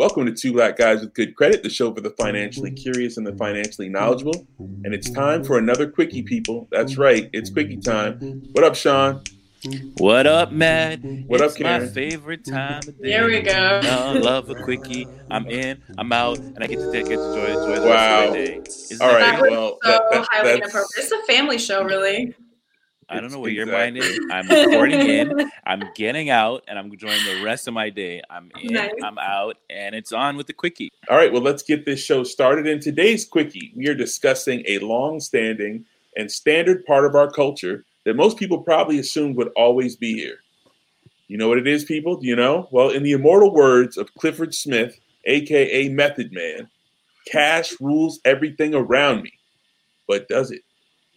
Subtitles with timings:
[0.00, 3.26] Welcome to Two Black Guys with Good Credit, the show for the financially curious and
[3.26, 4.46] the financially knowledgeable.
[4.58, 6.66] And it's time for another quickie, people.
[6.70, 8.14] That's right, it's quickie time.
[8.52, 9.22] What up, Sean?
[9.98, 11.00] What up, Matt?
[11.26, 11.82] What it's up, Keren?
[11.82, 13.10] my favorite time of day.
[13.10, 13.52] There we go.
[13.84, 15.06] I love a quickie.
[15.30, 18.20] I'm in, I'm out, and I get to get to enjoy, enjoy the Wow.
[18.20, 18.60] rest of the day.
[18.64, 19.50] Isn't All that right, That great?
[19.50, 20.88] was well, so that- that- highly that's- inappropriate.
[20.96, 22.32] It's a family show, really.
[23.10, 24.20] I don't know what where your mind is.
[24.30, 28.22] I'm recording in, I'm getting out, and I'm enjoying the rest of my day.
[28.30, 28.92] I'm in, Nice.
[29.02, 30.90] I'm out, and it's on with the quickie.
[31.08, 32.66] All right, well, let's get this show started.
[32.68, 35.84] In today's quickie, we are discussing a long-standing
[36.16, 40.38] and standard part of our culture that most people probably assumed would always be here.
[41.26, 42.16] You know what it is, people?
[42.16, 42.68] Do you know?
[42.70, 46.68] Well, in the immortal words of Clifford Smith, aka Method Man,
[47.26, 49.32] cash rules everything around me.
[50.08, 50.62] But does it?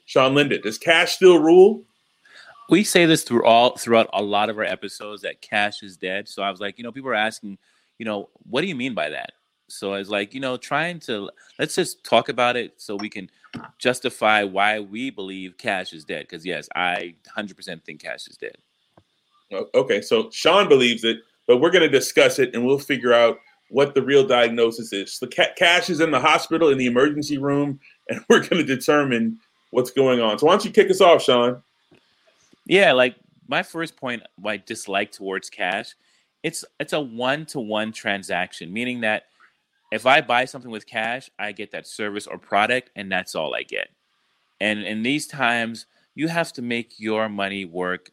[0.06, 1.84] Sean Linda, does cash still rule?
[2.70, 6.28] we say this through all throughout a lot of our episodes that cash is dead.
[6.28, 7.58] So I was like, you know, people are asking,
[7.98, 9.34] you know, what do you mean by that?
[9.70, 13.10] So I was like, you know, trying to let's just talk about it so we
[13.10, 13.30] can
[13.80, 16.26] justify why we believe cash is dead.
[16.28, 18.56] Because yes, I 100% think cash is dead.
[19.76, 23.38] Okay, so Sean believes it, but we're going to discuss it and we'll figure out
[23.70, 25.20] what the real diagnosis is.
[25.20, 28.76] The ca- cash is in the hospital in the emergency room, and we're going to
[28.76, 29.40] determine
[29.74, 30.38] what's going on.
[30.38, 31.62] So why don't you kick us off, Sean?
[32.66, 33.16] Yeah, like
[33.48, 35.96] my first point, my dislike towards cash,
[36.44, 39.24] it's it's a one to one transaction, meaning that
[39.92, 43.54] if I buy something with cash, I get that service or product, and that's all
[43.56, 43.90] I get.
[44.62, 48.12] And in these times, you have to make your money work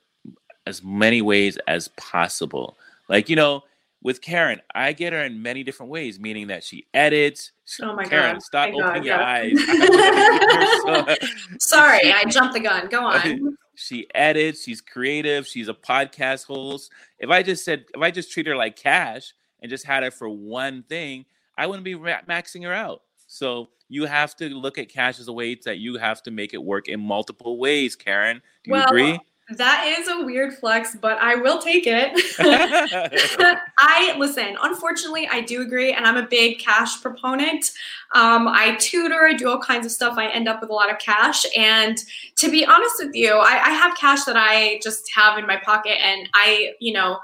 [0.66, 2.76] as many ways as possible.
[3.08, 3.64] Like you know,
[4.02, 7.52] with Keren, I get her in many different ways, meaning that she edits.
[7.82, 8.42] Oh my Keren, God.
[8.42, 9.28] stop My God, opening your yeah.
[9.28, 11.18] eyes.
[11.60, 12.88] Sorry, I jumped the gun.
[12.88, 13.56] Go on.
[13.76, 18.30] she edits she's creative she's a podcast host if i just said if i just
[18.30, 19.32] treat her like cash
[19.62, 21.24] and just had her for one thing
[21.56, 25.32] i wouldn't be maxing her out so you have to look at cash as a
[25.32, 28.86] way that you have to make it work in multiple ways keren do you Well,
[28.88, 29.18] agree
[29.56, 32.12] That is a weird flex, but I will take it.
[33.78, 34.56] I listen.
[34.62, 37.72] Unfortunately, I do agree, and I'm a big cash proponent.
[38.14, 40.18] Um, I tutor, I do all kinds of stuff.
[40.18, 41.98] I end up with a lot of cash, and
[42.36, 45.56] to be honest with you, I, I have cash that I just have in my
[45.56, 47.18] pocket, and I, you know.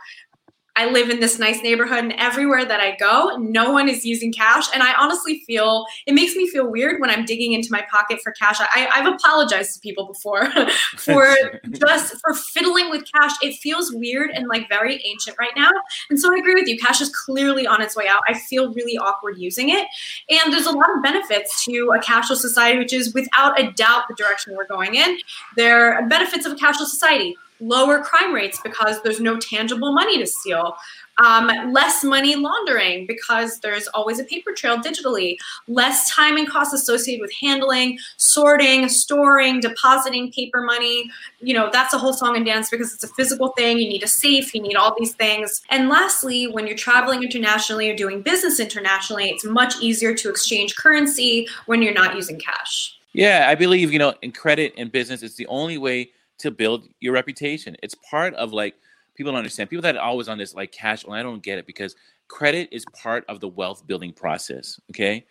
[0.77, 4.33] I live in this nice neighborhood, and everywhere that I go, no one is using
[4.33, 4.67] cash.
[4.75, 8.21] And I honestly feel it makes me feel weird when I'm digging into my pocket
[8.23, 8.57] for cash.
[8.61, 10.51] I, I've apologized to people before
[10.97, 11.35] for
[11.71, 13.33] just for fiddling with cash.
[13.43, 15.71] It feels weird and like very ancient right now.
[16.11, 16.79] And so I agree with you.
[16.79, 18.21] Cash is clearly on its way out.
[18.29, 19.87] I feel really awkward using it.
[20.29, 24.05] And there's a lot of benefits to a cashless society, which is without a doubt
[24.09, 25.19] the direction we're going in.
[25.57, 27.37] There are benefits of a cashless society.
[27.61, 30.77] Lower crime rates because there's no tangible money to steal.
[31.19, 35.39] Um, less money laundering because there's always a paper trail digitally.
[35.67, 41.11] Less time and costs associated with handling, sorting, storing, depositing paper money.
[41.41, 43.79] You know, that's a whole song and dance because it's a physical thing.
[43.79, 45.63] You need a safe, you need all these things.
[45.71, 50.77] And lastly, when you're traveling internationally or doing business internationally, it's much easier to exchange
[50.77, 52.93] currency when you're not using cash.
[53.15, 56.89] Yeah, I believe, you know, in credit and business, it's the only way to build
[57.01, 57.77] your reputation.
[57.83, 58.75] It's part of like
[59.15, 59.71] people don't understand.
[59.71, 61.97] People that are always on this like cash, well, I don't get it because
[62.29, 64.81] credit is part of the wealth building process.
[64.91, 65.25] Okay,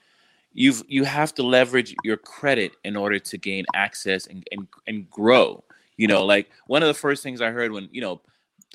[0.53, 5.09] you've you have to leverage your credit in order to gain access and and, and
[5.09, 5.63] grow.
[5.97, 8.21] You know, like one of the first things I heard when you know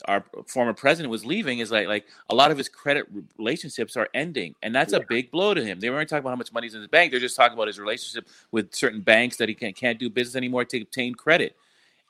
[0.06, 3.06] our former president was leaving is like like a lot of his credit
[3.38, 6.37] relationships are ending and that's a big blow to him they weren't talking about how
[6.37, 9.49] much money's in his bank they're just talking about his relationship with certain banks that
[9.49, 11.56] he can't, can't do business anymore to obtain credit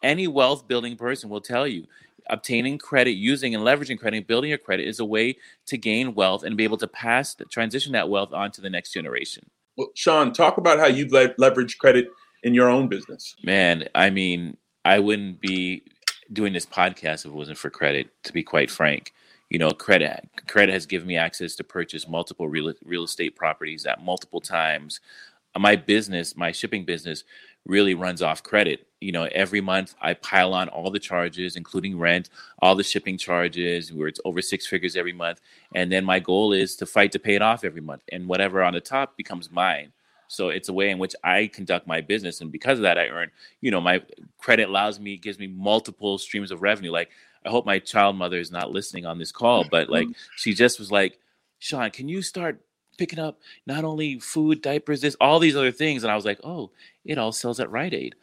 [0.03, 1.87] any wealth building person will tell you
[2.29, 5.37] obtaining credit using and leveraging credit building your credit is a way
[5.67, 8.93] to gain wealth and be able to pass transition that wealth on to the next
[8.93, 12.09] generation well, sean talk about how you've le- leveraged credit
[12.43, 15.83] in your own business man i mean i wouldn't be
[16.33, 18.11] doing this podcast if it wasn't for credit.
[18.25, 19.13] To be quite frank,
[19.49, 23.87] you know, credit credit has given me access to purchase multiple real real estate properties
[23.87, 25.01] at multiple times.
[25.59, 27.25] My business, my shipping business,
[27.67, 28.87] really runs off credit.
[29.01, 32.29] You know, every month I pile on all the charges, including rent,
[32.61, 35.41] all the shipping charges, where it's over six figures every month.
[35.75, 38.03] And then my goal is to fight to pay it off every month.
[38.13, 39.93] And whatever on the top becomes mine.
[40.31, 43.09] So it's a way in which I conduct my business, and because of that, I
[43.09, 43.33] earn.
[43.61, 44.01] You know, my
[44.39, 46.93] credit allows me, gives me multiple streams of revenue.
[46.93, 47.11] Like
[47.45, 50.37] I hope my child mother is not listening on this call, but like mm-hmm.
[50.37, 51.19] she just was like,
[51.59, 52.61] Sean, can you start
[53.01, 56.05] picking up not only food, diapers, this, all these other things?
[56.05, 56.71] And I was like, oh,
[57.07, 58.15] it all sells at Rite Aid.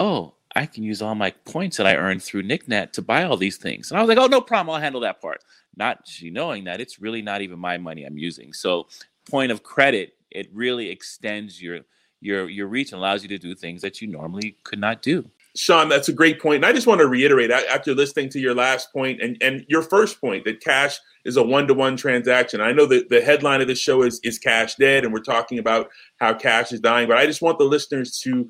[0.00, 3.36] Oh, I can use all my points that I earned through NickNet to buy all
[3.36, 3.90] these things.
[3.90, 4.74] And I was like, oh, no problem.
[4.74, 5.44] I'll handle that part.
[5.76, 8.54] Not knowing that it's really not even my money I'm using.
[8.54, 8.88] So,
[9.30, 11.80] point of credit it really extends your
[12.20, 15.30] your your reach and allows you to do things that you normally could not do.
[15.54, 16.56] Sean, that's a great point.
[16.56, 19.82] And I just want to reiterate after listening to your last point and, and your
[19.82, 22.60] first point that cash is a one to one transaction.
[22.60, 25.04] I know that the headline of the show is Is Cash Dead?
[25.04, 27.06] And we're talking about how cash is dying.
[27.06, 28.48] But I just want the listeners to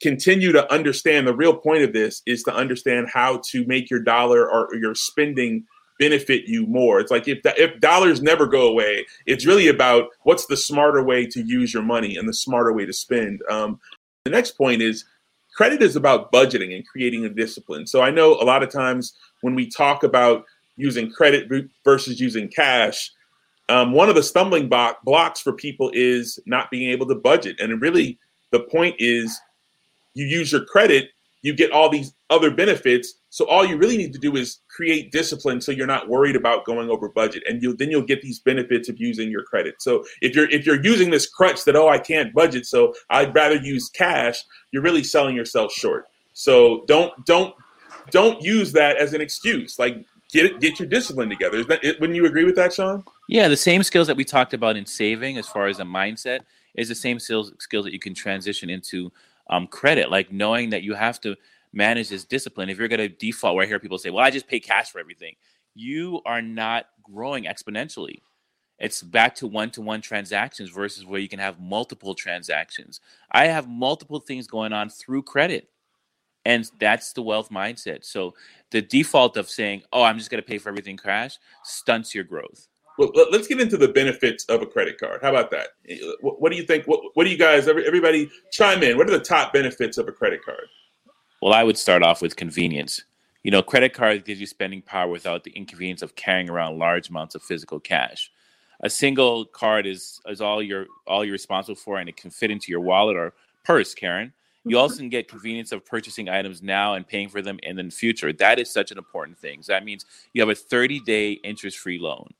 [0.00, 4.00] continue to understand the real point of this is to understand how to make your
[4.00, 5.64] dollar or your spending
[5.98, 7.00] benefit you more.
[7.00, 11.26] It's like if if dollars never go away, it's really about what's the smarter way
[11.26, 13.40] to use your money and the smarter way to spend.
[13.50, 13.80] Um,
[14.24, 15.04] the next point is
[15.58, 17.84] credit is about budgeting and creating a discipline.
[17.84, 20.44] So I know a lot of times when we talk about
[20.76, 21.50] using credit
[21.84, 23.10] versus using cash,
[23.68, 27.58] um, one of the stumbling block, blocks for people is not being able to budget.
[27.58, 28.20] And really,
[28.52, 29.36] the point is
[30.14, 31.10] you use your credit
[31.42, 33.14] you get all these other benefits.
[33.30, 36.64] So all you really need to do is create discipline so you're not worried about
[36.64, 39.76] going over budget and you then you'll get these benefits of using your credit.
[39.80, 43.34] So if you're if you're using this crutch that oh I can't budget so I'd
[43.34, 44.42] rather use cash,
[44.72, 46.06] you're really selling yourself short.
[46.32, 47.54] So don't don't
[48.10, 49.78] don't use that as an excuse.
[49.78, 51.58] Like get get your discipline together.
[51.58, 53.04] Is that it, wouldn't you agree with that, Sean?
[53.28, 56.40] Yeah, the same skills that we talked about in saving as far as a mindset
[56.74, 59.12] is the same skills skills that you can transition into
[59.48, 61.36] um, credit, like knowing that you have to
[61.72, 62.68] manage this discipline.
[62.68, 64.90] If you're going to default, where I hear people say, "Well, I just pay cash
[64.90, 65.34] for everything,"
[65.74, 68.22] you are not growing exponentially.
[68.78, 73.00] It's back to one-to-one transactions versus where you can have multiple transactions.
[73.32, 75.68] I have multiple things going on through credit,
[76.44, 78.04] and that's the wealth mindset.
[78.04, 78.34] So
[78.70, 82.24] the default of saying, "Oh, I'm just going to pay for everything cash," stunts your
[82.24, 82.68] growth.
[82.98, 85.20] Well, let's get into the benefits of a credit card.
[85.22, 85.68] How about that?
[86.20, 86.86] What, do you think?
[86.86, 87.68] What, what do you guys?
[87.68, 88.96] Everybody, chime in.
[88.96, 90.66] What are the top benefits of a credit card?
[91.40, 93.04] Well, I would start off with convenience.
[93.44, 97.08] You know, credit cards gives you spending power without the inconvenience of carrying around large
[97.08, 98.32] amounts of physical cash.
[98.80, 102.50] A single card is is all you're all you're responsible for, and it can fit
[102.50, 103.32] into your wallet or
[103.64, 104.32] purse, Keren.
[104.64, 104.82] You mm-hmm.
[104.82, 108.32] also can get convenience of purchasing items now and paying for them in the future.
[108.32, 109.62] That is such an important thing.
[109.62, 112.34] So that means you have a 30 day interest free loan.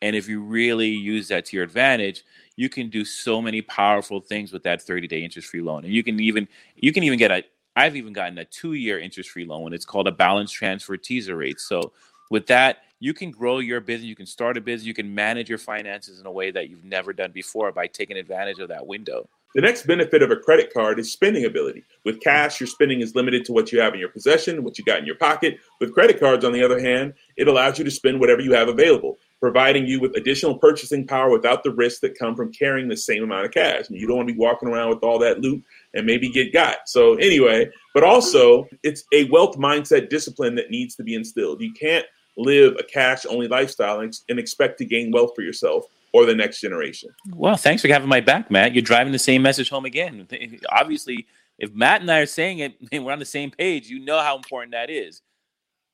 [0.00, 2.24] And if you really use that to your advantage,
[2.56, 5.84] you can do so many powerful things with that 30 day interest free loan.
[5.84, 7.44] And you can even you can even get a
[7.76, 9.66] I've even gotten a two year interest free loan.
[9.66, 11.60] and It's called a balance transfer teaser rate.
[11.60, 11.92] So
[12.30, 15.48] with that, you can grow your business, you can start a business, you can manage
[15.48, 18.86] your finances in a way that you've never done before by taking advantage of that
[18.86, 19.28] window.
[19.54, 21.84] The next benefit of a credit card is spending ability.
[22.04, 24.84] With cash, your spending is limited to what you have in your possession, what you
[24.84, 25.58] got in your pocket.
[25.80, 28.68] With credit cards, on the other hand, it allows you to spend whatever you have
[28.68, 32.96] available providing you with additional purchasing power without the risks that come from carrying the
[32.96, 33.88] same amount of cash.
[33.88, 35.62] And you don't want to be walking around with all that loot
[35.94, 36.88] and maybe get got.
[36.88, 41.60] So, anyway, but also it's a wealth mindset discipline that needs to be instilled.
[41.60, 45.84] You can't live a cash only lifestyle and, and expect to gain wealth for yourself
[46.12, 47.10] or the next generation.
[47.34, 48.74] Well, thanks for having my back, Matt.
[48.74, 50.26] You're driving the same message home again.
[50.70, 51.26] Obviously,
[51.58, 54.20] if Matt and I are saying it and we're on the same page, you know
[54.20, 55.22] how important that is.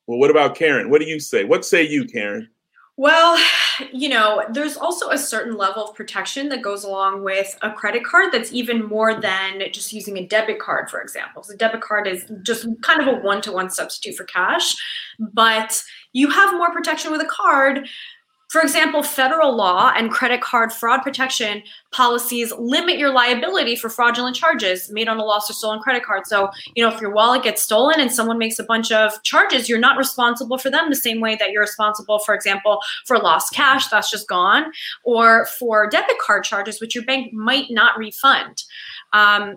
[0.07, 0.91] Well, what about Keren?
[0.91, 1.45] What do you say?
[1.45, 2.49] What say you, Keren?
[2.97, 3.37] Well,
[3.93, 8.05] you know, there's also a certain level of protection that goes along with a credit
[8.05, 11.43] card that's even more than just using a debit card, for example.
[11.43, 14.77] So, debit card is just kind of a one to one substitute for cash,
[15.19, 15.83] but
[16.13, 17.89] you have more protection with a card
[18.55, 24.37] for example, federal law and credit card fraud protection policies limit your liability for fraudulent
[24.37, 26.25] charges made on a lost or stolen credit card.
[26.25, 29.69] So, you know, if your wallet gets stolen and someone makes a bunch of charges,
[29.69, 33.53] you're not responsible for them the same way that you're responsible, for example, for lost
[33.53, 34.67] cash that's just gone,
[35.03, 38.63] or for debit card charges, which your bank might not refund.
[39.13, 39.57] Um,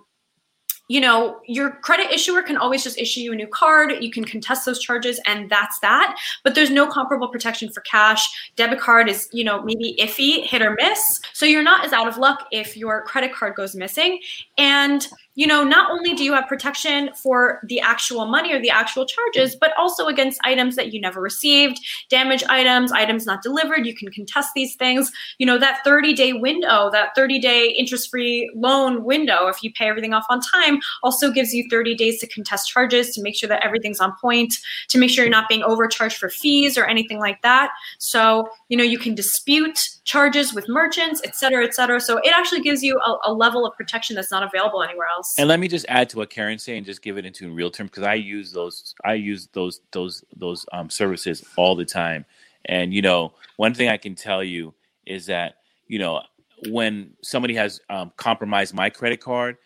[0.87, 3.93] you know, your credit issuer can always just issue you a new card.
[4.01, 6.17] You can contest those charges, and that's that.
[6.43, 8.27] But there's no comparable protection for cash.
[8.55, 11.19] Debit card is, you know, maybe iffy, hit or miss.
[11.33, 14.19] So you're not as out of luck if your credit card goes missing.
[14.57, 18.71] And you know, not only do you have protection for the actual money or the
[18.71, 21.79] actual charges, but also against items that you never received,
[22.09, 23.85] damaged items, items not delivered.
[23.85, 25.11] You can contest these things.
[25.37, 29.71] You know, that 30 day window, that 30 day interest free loan window, if you
[29.73, 33.35] pay everything off on time, also gives you 30 days to contest charges to make
[33.35, 34.55] sure that everything's on point,
[34.87, 37.69] to make sure you're not being overcharged for fees or anything like that.
[37.99, 41.99] So, you know, you can dispute charges with merchants, et cetera, et cetera.
[41.99, 45.35] So it actually gives you a, a level of protection that's not available anywhere else.
[45.37, 47.69] And let me just add to what Keren said and just give it into real
[47.69, 52.25] terms because I use those I use those those those um, services all the time.
[52.65, 54.73] And you know, one thing I can tell you
[55.05, 56.21] is that you know
[56.69, 59.57] when somebody has um, compromised my credit card,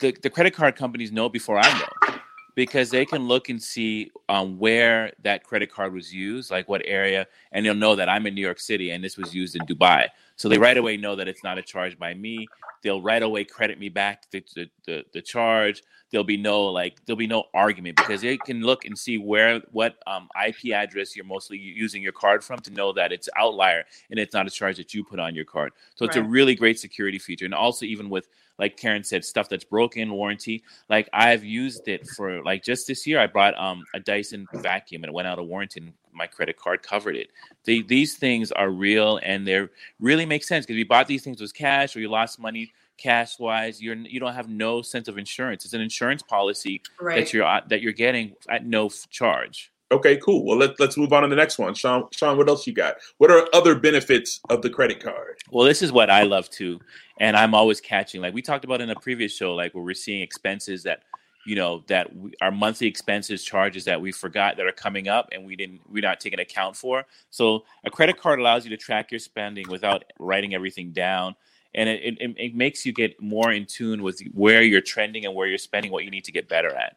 [0.00, 2.16] the, the credit card companies know before I know
[2.56, 6.82] because they can look and see um, where that credit card was used, like what
[6.86, 9.62] area, and they'll know that I'm in New York City and this was used in
[9.66, 10.08] Dubai.
[10.36, 12.46] So they right away know that it's not a charge by me.
[12.82, 15.82] They'll right away credit me back the, the, the, the charge.
[16.10, 19.60] There'll be no like there'll be no argument because they can look and see where
[19.72, 23.84] what um, IP address you're mostly using your card from to know that it's outlier
[24.10, 25.72] and it's not a charge that you put on your card.
[25.96, 27.44] So it's a really great security feature.
[27.44, 28.28] And also even with
[28.58, 30.62] like Keren said, stuff that's broken, warranty.
[30.88, 35.02] Like I've used it for like just this year, I bought um, a Dyson vacuum
[35.04, 35.80] and it went out of warranty.
[35.80, 37.28] And my credit card covered it.
[37.64, 39.68] They, these things are real and they
[40.00, 43.38] really make sense because you bought these things with cash or you lost money cash
[43.38, 43.82] wise.
[43.82, 45.64] You're you don't have no sense of insurance.
[45.64, 47.24] It's an insurance policy Right.
[47.24, 49.70] that you're uh, that you're getting at no f- charge.
[49.92, 50.44] Okay, cool.
[50.44, 51.72] Well, let, let's move on to the next one.
[51.72, 52.96] Sean, Sean, what else you got?
[53.18, 55.36] What are other benefits of the credit card?
[55.52, 56.80] Well, this is what I love too,
[57.20, 58.20] and I'm always catching.
[58.20, 61.02] Like we talked about in a previous show, like where we're seeing expenses that,
[61.46, 65.28] you know, that we, our monthly expenses charges that we forgot that are coming up,
[65.32, 67.04] and we didn't, we're not taking account for.
[67.30, 71.36] So a credit card allows you to track your spending without writing everything down,
[71.74, 75.34] and it it, it makes you get more in tune with where you're trending and
[75.34, 76.96] where you're spending, what you need to get better at.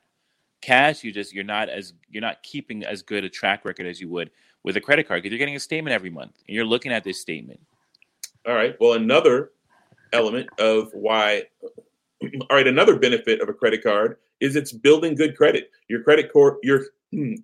[0.62, 4.02] Cash, you just you're not as you're not keeping as good a track record as
[4.02, 4.32] you would
[4.64, 7.04] with a credit card because you're getting a statement every month and you're looking at
[7.04, 7.60] this statement.
[8.46, 8.76] All right.
[8.80, 9.52] Well, another
[10.14, 11.44] element of why,
[12.22, 15.72] all right, another benefit of a credit card is it's building good credit.
[15.90, 17.36] Your credit core, your hmm,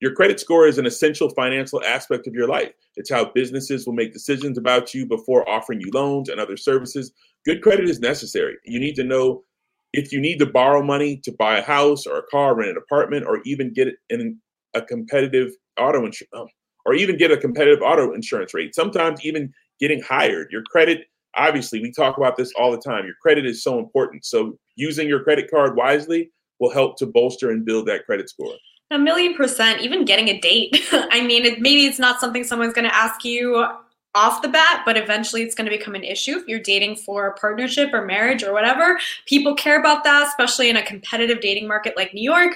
[0.00, 2.72] your credit score is an essential financial aspect of your life.
[2.96, 7.12] It's how businesses will make decisions about you before offering you loans and other services.
[7.44, 8.56] Good credit is necessary.
[8.64, 9.44] You need to know
[9.92, 12.76] if you need to borrow money to buy a house or a car, rent an
[12.76, 14.38] apartment, or even get in
[14.74, 16.48] a competitive auto insurance, oh,
[16.86, 18.74] or even get a competitive auto insurance rate.
[18.74, 20.50] Sometimes even getting hired.
[20.50, 23.04] Your credit, obviously, we talk about this all the time.
[23.04, 24.24] Your credit is so important.
[24.24, 28.54] So using your credit card wisely will help to bolster and build that credit score.
[28.90, 30.86] A million percent, even getting a date.
[30.92, 33.66] I mean, it, maybe it's not something someone's going to ask you
[34.14, 37.28] off the bat, but eventually it's going to become an issue if you're dating for
[37.28, 38.98] a partnership or marriage or whatever.
[39.26, 42.54] People care about that, especially in a competitive dating market like New York.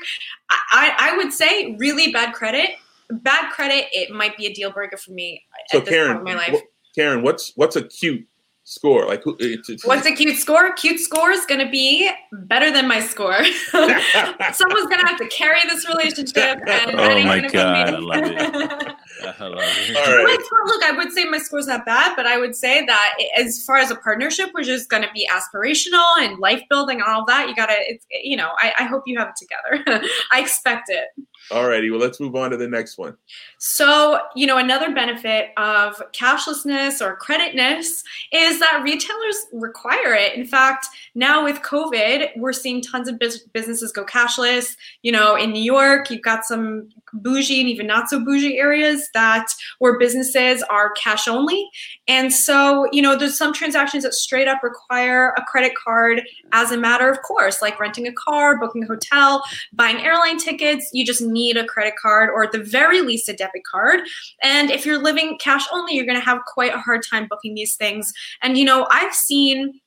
[0.50, 2.70] I, I, would say really bad credit.
[3.10, 6.28] Bad credit, it might be a deal breaker for me So at this Keren, point
[6.28, 6.60] in my life.
[6.60, 8.26] wh- Keren, what's what's a cute
[8.64, 9.06] score?
[9.06, 9.34] Like who?
[9.34, 10.72] Eh, it's, it's, What's a cute score?
[10.74, 13.44] Cute score is going to be better than my score.
[13.70, 16.60] Someone's going to have to carry this relationship.
[16.66, 17.94] And Oh my God.
[17.94, 18.36] I love it.
[19.40, 19.96] I love it.
[19.96, 20.24] all right.
[20.24, 23.14] My score- look, I would say my score's not bad, but I would say that
[23.36, 27.08] as far as a partnership, which is going to be aspirational and life building and
[27.08, 30.04] all that, you got to, you know, I, I hope you have it together.
[30.32, 31.08] I expect it.
[31.50, 31.90] All righty.
[31.90, 33.16] Well, let's move on to the next one.
[33.58, 40.34] So, you know, another benefit of cashlessness or creditness is that retailers require it.
[40.34, 44.76] In fact, now with COVID, we're seeing tons of businesses go cashless.
[45.02, 49.08] You know, in New York, you've got some bougie and even not so bougie areas
[49.14, 49.46] that
[49.78, 51.68] where businesses are cash only.
[52.08, 56.70] And so, you know, there's some transactions that straight up require a credit card as
[56.70, 59.42] a matter of course, like renting a car, booking a hotel,
[59.72, 60.90] buying airline tickets.
[60.92, 64.00] You just need a credit card or at the very least a debit card.
[64.42, 67.54] And if you're living cash only, you're going to have quite a hard time booking
[67.54, 68.12] these things.
[68.42, 69.80] And, you know, I've seen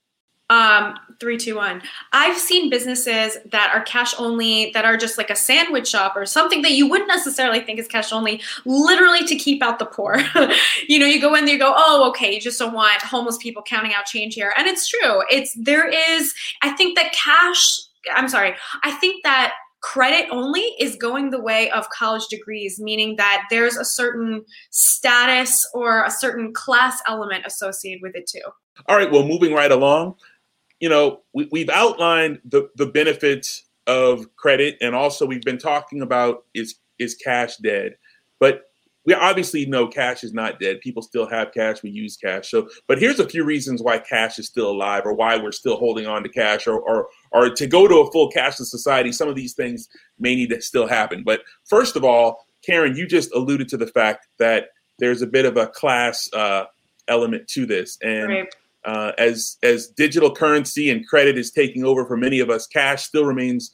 [0.50, 1.82] um, three, two, one.
[2.14, 6.26] I've seen businesses that are cash only, that are just like a sandwich shop or
[6.26, 10.18] something that you wouldn't necessarily think is cash only, literally to keep out the poor.
[10.88, 13.38] you know, you go in there, you go, oh, okay, you just don't want homeless
[13.38, 14.54] people counting out change here.
[14.58, 15.22] And it's true.
[15.30, 17.80] It's there is, I think that cash,
[18.16, 23.16] I'm sorry, I think that credit only is going the way of college degrees, meaning
[23.18, 28.42] that there's a certain status or a certain class element associated with it too.
[28.88, 30.16] All right, well, moving right along
[30.80, 36.02] you know, we, we've outlined the, the benefits of credit, and also we've been talking
[36.02, 37.96] about is is cash dead,
[38.40, 38.64] but
[39.06, 40.82] we obviously know cash is not dead.
[40.82, 41.82] People still have cash.
[41.82, 42.52] We use cash.
[42.52, 45.78] So, but here's a few reasons why cash is still alive, or why we're still
[45.78, 49.12] holding on to cash, or or or to go to a full cashless society.
[49.12, 49.88] Some of these things
[50.20, 51.24] may need to still happen.
[51.24, 54.70] But first of all, Keren, you just alluded to the fact that
[55.00, 56.66] there's a bit of a class uh,
[57.08, 58.56] element to this, and right
[58.88, 63.04] uh, as as digital currency and credit is taking over for many of us, cash
[63.04, 63.70] still remains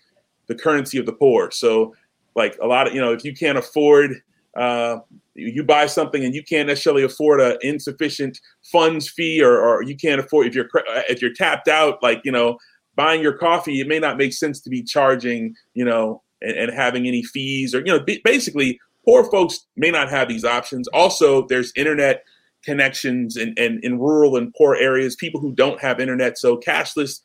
[0.48, 1.52] the currency of the poor.
[1.52, 1.96] So,
[2.36, 4.16] like a lot of you know, if you can't afford,
[4.58, 4.98] uh,
[5.36, 8.40] you buy something and you can't necessarily afford an insufficient
[8.72, 10.70] funds fee, or, or you can't afford if you're
[11.08, 12.58] if you're tapped out, like you know,
[12.96, 16.74] buying your coffee, it may not make sense to be charging, you know, and, and
[16.74, 20.88] having any fees or you know, basically, poor folks may not have these options.
[20.88, 22.24] Also, there's internet
[22.64, 26.38] connections in, in, in rural and poor areas, people who don't have internet.
[26.38, 27.20] So cashless,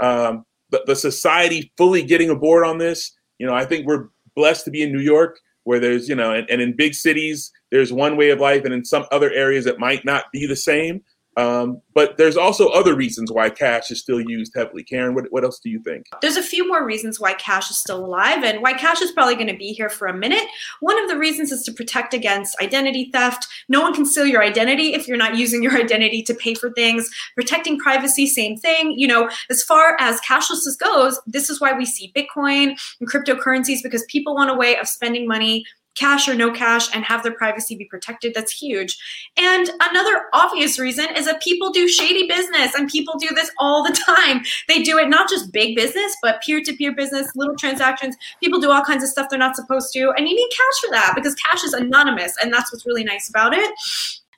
[0.00, 3.12] um, the, the society fully getting aboard on this.
[3.38, 6.32] You know, I think we're blessed to be in New York where there's, you know,
[6.32, 9.66] and, and in big cities, there's one way of life, and in some other areas,
[9.66, 11.02] it might not be the same.
[11.36, 14.82] Um, but there's also other reasons why cash is still used heavily.
[14.82, 16.06] Keren, what, what else do you think?
[16.20, 19.34] There's a few more reasons why cash is still alive and why cash is probably
[19.34, 20.44] going to be here for a minute.
[20.80, 23.46] One of the reasons is to protect against identity theft.
[23.68, 26.70] No one can steal your identity if you're not using your identity to pay for
[26.72, 27.08] things.
[27.34, 28.92] Protecting privacy, same thing.
[28.98, 33.82] You know, as far as cashlessness goes, this is why we see Bitcoin and cryptocurrencies
[33.82, 37.34] because people want a way of spending money cash or no cash and have their
[37.34, 38.32] privacy be protected.
[38.34, 38.98] That's huge.
[39.36, 43.82] And another obvious reason is that people do shady business and people do this all
[43.82, 44.42] the time.
[44.68, 48.16] They do it not just big business, but peer to peer business, little transactions.
[48.42, 50.12] People do all kinds of stuff they're not supposed to.
[50.16, 52.34] And you need cash for that because cash is anonymous.
[52.42, 53.70] And that's what's really nice about it.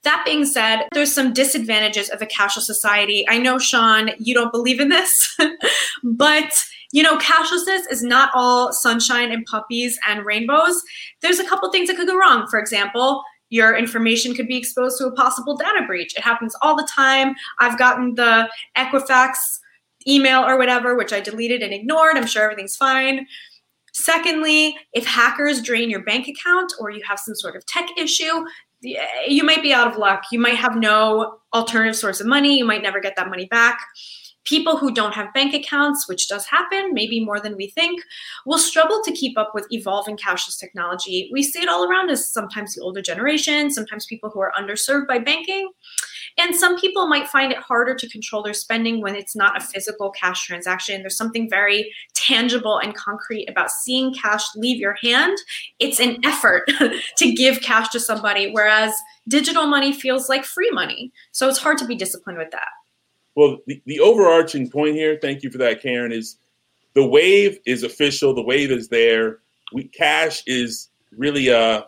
[0.02, 3.24] That being said, there's some disadvantages of a cashless society.
[3.26, 5.34] I know, Sean, you don't believe in this,
[6.02, 6.52] but
[6.92, 10.82] you know, cashlessness is not all sunshine and puppies and rainbows.
[11.20, 12.46] There's a couple things that could go wrong.
[12.48, 16.14] For example, your information could be exposed to a possible data breach.
[16.16, 17.34] It happens all the time.
[17.60, 19.34] I've gotten the Equifax
[20.06, 22.16] email or whatever, which I deleted and ignored.
[22.16, 23.26] I'm sure everything's fine.
[23.92, 28.44] Secondly, if hackers drain your bank account or you have some sort of tech issue,
[28.82, 30.24] you might be out of luck.
[30.32, 32.58] You might have no alternative source of money.
[32.58, 33.78] You might never get that money back.
[34.44, 38.02] People who don't have bank accounts, which does happen, maybe more than we think,
[38.44, 41.30] will struggle to keep up with evolving cashless technology.
[41.32, 45.06] We see it all around us, sometimes the older generation, sometimes people who are underserved
[45.06, 45.70] by banking.
[46.36, 49.64] And some people might find it harder to control their spending when it's not a
[49.64, 51.00] physical cash transaction.
[51.00, 55.36] There's something very tangible and concrete about seeing cash leave your hand.
[55.78, 56.68] It's an effort
[57.16, 58.92] to give cash to somebody, whereas
[59.28, 61.12] digital money feels like free money.
[61.32, 62.68] So it's hard to be disciplined with that.
[63.34, 66.36] Well, the, the overarching point here, thank you for that, Keren, is
[66.94, 68.34] the wave is official.
[68.34, 69.40] The wave is there.
[69.72, 71.82] We cash is really uh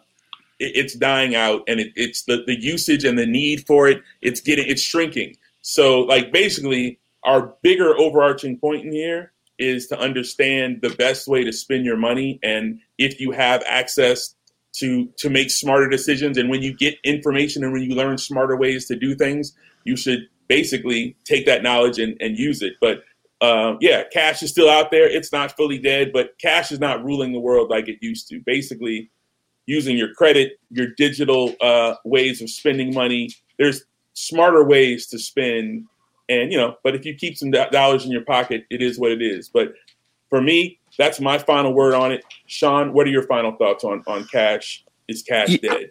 [0.59, 4.02] it, it's dying out, and it, it's the the usage and the need for it.
[4.22, 5.37] It's getting it's shrinking.
[5.62, 11.42] So like basically, our bigger overarching point in here is to understand the best way
[11.44, 14.35] to spend your money, and if you have access
[14.74, 18.56] to to make smarter decisions, and when you get information and when you learn smarter
[18.56, 19.54] ways to do things,
[19.85, 22.74] you should basically take that knowledge and, and use it.
[22.80, 23.02] But
[23.40, 25.09] um, yeah, cash is still out there.
[25.09, 28.40] It's not fully dead, but cash is not ruling the world like it used to.
[28.40, 29.11] Basically,
[29.66, 33.30] using your credit, your digital uh, ways of spending money.
[33.59, 35.85] There's smarter ways to spend,
[36.28, 36.76] and you know.
[36.82, 39.48] But if you keep some dollars in your pocket, it is what it is.
[39.48, 39.74] But
[40.30, 42.24] for me, that's my final word on it.
[42.46, 44.85] Sean, what are your final thoughts on on cash?
[45.09, 45.70] Is cash yeah.
[45.70, 45.90] dead?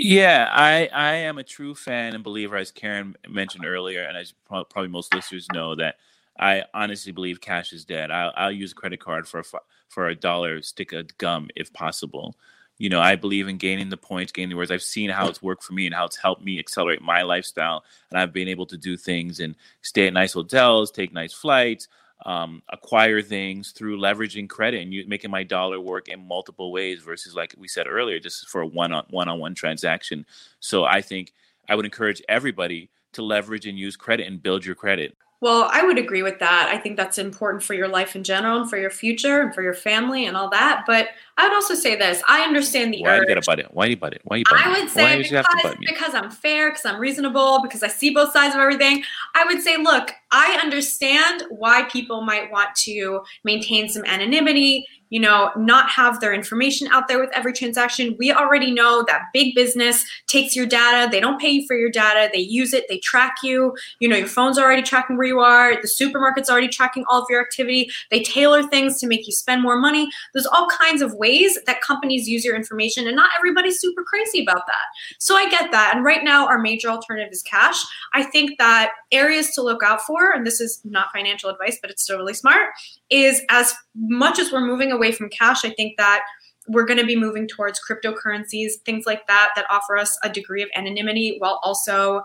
[0.00, 4.32] Yeah, I, I am a true fan and believer, as Keren mentioned earlier, and as
[4.46, 5.96] probably most listeners know, that
[6.38, 8.10] I honestly believe cash is dead.
[8.12, 9.44] I'll, I'll use a credit card for a,
[9.88, 12.36] for a dollar stick of gum if possible.
[12.78, 14.70] you know, I believe in gaining the points, gaining the words.
[14.70, 17.84] I've seen how it's worked for me and how it's helped me accelerate my lifestyle.
[18.10, 21.88] And I've been able to do things and stay at nice hotels, take nice flights,
[22.26, 27.00] um, acquire things through leveraging credit and you, making my dollar work in multiple ways
[27.00, 30.26] versus, like we said earlier, just for a one on one on one transaction.
[30.60, 31.32] So I think
[31.68, 35.16] I would encourage everybody to leverage and use credit and build your credit.
[35.40, 36.68] Well, I would agree with that.
[36.68, 39.62] I think that's important for your life in general and for your future and for
[39.62, 40.82] your family and all that.
[40.84, 43.28] But I would also say this: I understand the Why urge.
[43.28, 43.68] you gotta butt it?
[43.72, 44.22] Why you butt it?
[44.24, 46.70] Why you butt I would say Why would you have to because, because I'm fair,
[46.70, 49.04] because I'm reasonable, because I see both sides of everything.
[49.36, 55.20] I would say, look, I understand why people might want to maintain some anonymity, you
[55.20, 58.16] know, not have their information out there with every transaction.
[58.18, 61.10] We already know that big business takes your data.
[61.10, 62.28] They don't pay you for your data.
[62.32, 62.84] They use it.
[62.88, 63.76] They track you.
[64.00, 65.80] You know, your phone's already tracking where you are.
[65.80, 67.90] The supermarket's already tracking all of your activity.
[68.10, 70.08] They tailor things to make you spend more money.
[70.34, 74.42] There's all kinds of ways that companies use your information, and not everybody's super crazy
[74.42, 74.86] about that.
[75.18, 75.92] So I get that.
[75.94, 77.82] And right now, our major alternative is cash.
[78.12, 81.90] I think that areas to look out for, and this is not financial advice, but
[81.90, 82.70] it's still really smart,
[83.10, 86.22] is as much as we're moving away from cash, I think that
[86.68, 90.62] we're going to be moving towards cryptocurrencies, things like that, that offer us a degree
[90.62, 92.22] of anonymity while also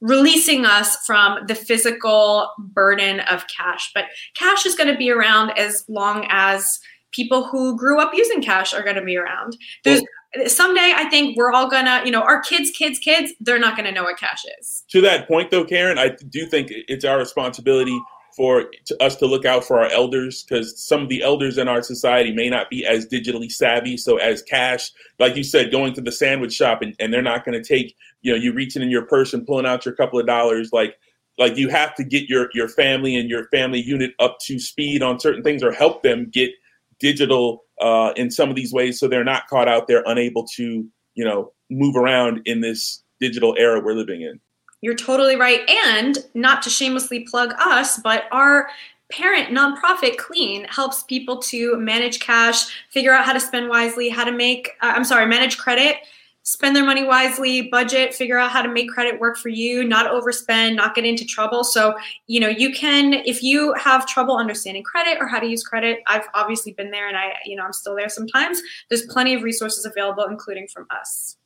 [0.00, 3.90] releasing us from the physical burden of cash.
[3.94, 6.80] But cash is going to be around as long as
[7.12, 9.56] people who grew up using cash are going to be around.
[9.84, 10.02] There's
[10.46, 13.92] someday I think we're all gonna, you know, our kids, kids, kids, they're not gonna
[13.92, 14.84] know what cash is.
[14.88, 17.98] To that point, though, Keren, I do think it's our responsibility
[18.38, 21.68] for to us to look out for our elders because some of the elders in
[21.68, 23.98] our society may not be as digitally savvy.
[23.98, 27.44] So, as cash, like you said, going to the sandwich shop and, and they're not
[27.44, 30.18] going to take, you know, you reaching in your purse and pulling out your couple
[30.18, 30.96] of dollars, like.
[31.40, 35.04] Like you have to get your your family and your family unit up to speed
[35.04, 36.50] on certain things, or help them get
[36.98, 40.84] digital uh, in some of these ways, so they're not caught out there unable to,
[41.14, 44.40] you know, move around in this digital era we're living in.
[44.80, 45.68] You're totally right.
[45.68, 48.68] And not to shamelessly plug us, but our
[49.10, 54.22] parent nonprofit clean helps people to manage cash figure out how to spend wisely how
[54.22, 55.96] to make uh, i'm sorry manage credit
[56.42, 60.12] spend their money wisely budget figure out how to make credit work for you not
[60.12, 61.94] overspend not get into trouble so
[62.26, 66.00] you know you can if you have trouble understanding credit or how to use credit
[66.06, 68.60] i've obviously been there and i you know i'm still there sometimes
[68.90, 71.38] there's plenty of resources available including from us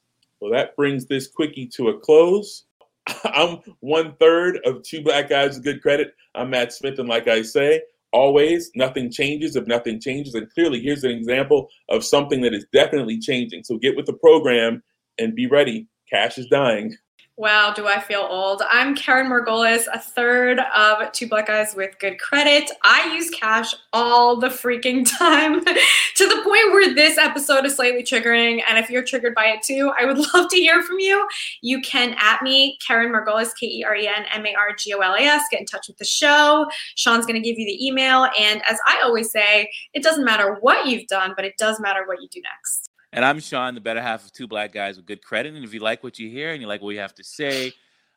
[0.43, 2.65] Well, that brings this quickie to a close.
[3.25, 6.15] I'm one third of two black guys with good credit.
[6.35, 10.35] I'm Matt Smith, and like I say, always nothing changes if nothing changes.
[10.35, 13.65] And clearly, here's an example of something that is definitely changing.
[13.65, 14.83] So get with the program
[15.19, 15.89] and be ready.
[16.11, 16.95] Cash is dying.
[17.39, 18.63] Wow, do I feel old?
[18.71, 22.71] I'm Keren Margolis, a third of Two Black Guys with Good Credit.
[22.85, 28.03] I use cash all the freaking time to the point where this episode is slightly
[28.03, 28.63] triggering.
[28.69, 31.27] And if you're triggered by it too, I would love to hear from you.
[31.63, 34.93] You can at me, Keren Margolis, K E R E N M A R G
[34.93, 35.45] O L A S.
[35.51, 36.67] Get in touch with the show.
[36.97, 38.29] Sean's going to give you the email.
[38.39, 42.07] And as I always say, it doesn't matter what you've done, but it does matter
[42.07, 42.82] what you do next.
[43.13, 45.55] And I'm Sean, the better half of two black guys with good credit.
[45.55, 47.75] And if you like what you hear and you like what we have to say,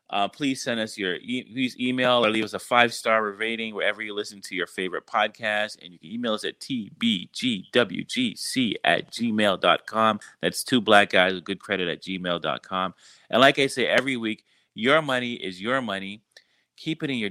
[0.08, 3.74] uh, please send us your e- please email or leave us a five star rating
[3.74, 5.82] wherever you listen to your favorite podcast.
[5.82, 7.34] And you can email us at tbgwgc
[8.84, 10.20] at gmail.com.
[10.40, 12.94] That's two black guys with good credit at gmail.com.
[13.28, 16.22] And like I say every week, your money is your money.
[16.76, 17.30] Keep it in your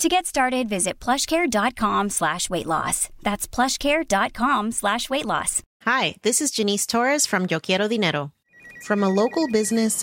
[0.00, 3.10] To get started, visit plushcare.com slash weight loss.
[3.20, 5.62] That's plushcare.com slash weight loss.
[5.82, 8.32] Hi, this is Janice Torres from Yo Quiero Dinero.
[8.82, 10.02] From a local business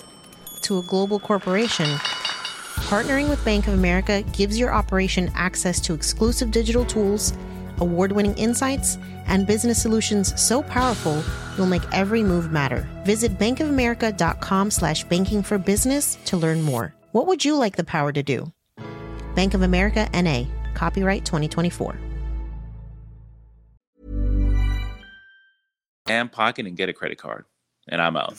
[0.62, 1.90] to a global corporation,
[2.92, 7.34] partnering with Bank of America gives your operation access to exclusive digital tools,
[7.80, 11.24] award winning insights, and business solutions so powerful
[11.58, 12.88] you'll make every move matter.
[13.04, 16.94] Visit bankofamerica.com slash banking for business to learn more.
[17.14, 18.52] What would you like the power to do?
[19.38, 21.96] Bank of America NA, copyright 2024.
[26.08, 27.46] And pocket and get a credit card.
[27.88, 28.36] And I'm out.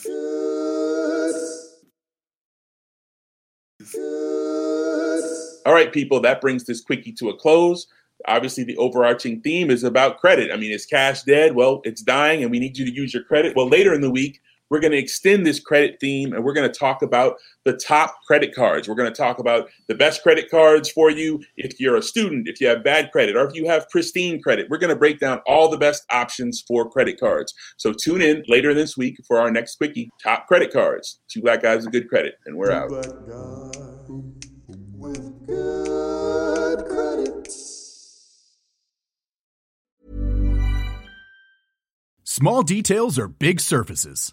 [5.65, 7.87] All right, people, that brings this quickie to a close.
[8.27, 10.51] Obviously, the overarching theme is about credit.
[10.51, 11.55] I mean, is cash dead?
[11.55, 13.55] Well, it's dying, and we need you to use your credit.
[13.55, 16.71] Well, later in the week, we're going to extend this credit theme and we're going
[16.71, 18.89] to talk about the top credit cards.
[18.89, 22.49] We're going to talk about the best credit cards for you if you're a student,
[22.49, 24.69] if you have bad credit, or if you have pristine credit.
[24.69, 27.55] We're going to break down all the best options for credit cards.
[27.77, 31.21] So tune in later this week for our next quickie top credit cards.
[31.29, 32.91] Two black guys with good credit, and we're out.
[42.25, 44.33] Small details are big surfaces.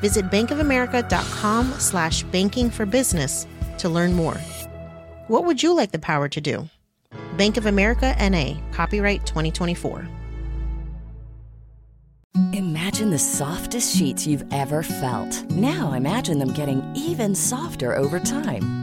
[0.00, 3.46] Visit bankofamerica.com slash banking for business
[3.78, 4.36] to learn more.
[5.28, 6.68] What would you like the power to do?
[7.36, 10.08] Bank of America NA, copyright 2024.
[12.52, 15.44] Imagine the softest sheets you've ever felt.
[15.50, 18.77] Now imagine them getting even softer over time.